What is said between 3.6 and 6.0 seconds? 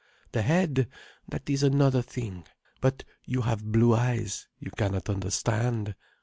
blue eyes, you cannot understand.